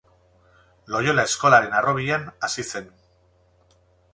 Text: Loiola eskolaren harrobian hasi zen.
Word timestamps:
Loiola 0.93 1.25
eskolaren 1.29 1.77
harrobian 1.81 2.25
hasi 2.49 2.67
zen. 2.73 2.91